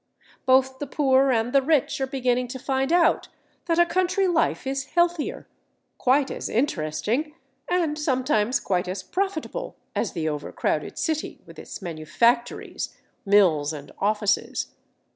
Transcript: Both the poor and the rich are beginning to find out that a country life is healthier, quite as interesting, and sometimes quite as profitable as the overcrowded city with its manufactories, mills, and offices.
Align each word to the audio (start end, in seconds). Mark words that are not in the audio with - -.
Both 0.47 0.79
the 0.79 0.87
poor 0.87 1.29
and 1.31 1.53
the 1.53 1.61
rich 1.61 2.01
are 2.01 2.07
beginning 2.07 2.47
to 2.47 2.57
find 2.57 2.91
out 2.91 3.27
that 3.65 3.77
a 3.77 3.85
country 3.85 4.27
life 4.27 4.65
is 4.65 4.85
healthier, 4.85 5.47
quite 5.99 6.31
as 6.31 6.49
interesting, 6.49 7.35
and 7.69 7.99
sometimes 7.99 8.59
quite 8.59 8.87
as 8.87 9.03
profitable 9.03 9.75
as 9.95 10.13
the 10.13 10.27
overcrowded 10.27 10.97
city 10.97 11.39
with 11.45 11.59
its 11.59 11.83
manufactories, 11.83 12.97
mills, 13.27 13.73
and 13.73 13.91
offices. 13.99 14.73